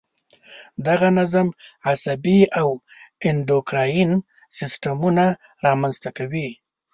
دغه 0.87 1.07
نظم 1.19 1.47
عصبي 1.87 2.39
او 2.59 2.69
انډوکراین 3.27 4.11
سیستمونه 4.57 5.25
را 5.63 5.73
منځته 5.81 6.09
کوي. 6.17 6.49